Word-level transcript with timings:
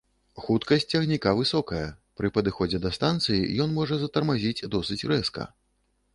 Хуткасць 0.43 0.85
цягніка 0.93 1.33
высокая, 1.39 1.83
пры 2.21 2.31
падыходзе 2.39 2.81
да 2.87 2.93
станцыі 2.99 3.47
ён 3.67 3.77
можа 3.77 3.95
затармазіць 4.07 4.67
досыць 4.79 5.01
рэзка. 5.15 5.49